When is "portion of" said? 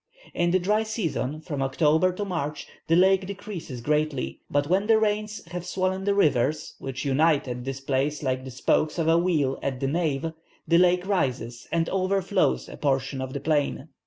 12.77-13.33